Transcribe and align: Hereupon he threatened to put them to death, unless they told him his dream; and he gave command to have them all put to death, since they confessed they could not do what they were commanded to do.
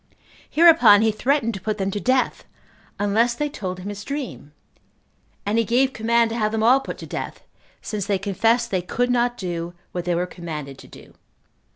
Hereupon 0.49 1.03
he 1.03 1.11
threatened 1.11 1.53
to 1.53 1.61
put 1.61 1.77
them 1.77 1.91
to 1.91 1.99
death, 1.99 2.43
unless 2.97 3.35
they 3.35 3.49
told 3.49 3.77
him 3.77 3.89
his 3.89 4.03
dream; 4.03 4.51
and 5.45 5.59
he 5.59 5.63
gave 5.63 5.93
command 5.93 6.31
to 6.31 6.37
have 6.37 6.51
them 6.51 6.63
all 6.63 6.79
put 6.79 6.97
to 6.97 7.05
death, 7.05 7.43
since 7.83 8.07
they 8.07 8.17
confessed 8.17 8.71
they 8.71 8.81
could 8.81 9.11
not 9.11 9.37
do 9.37 9.75
what 9.91 10.05
they 10.05 10.15
were 10.15 10.25
commanded 10.25 10.79
to 10.79 10.87
do. 10.87 11.13